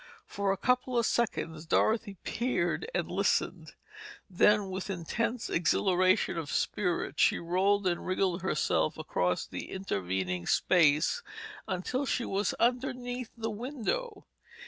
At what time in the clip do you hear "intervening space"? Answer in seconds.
9.69-11.21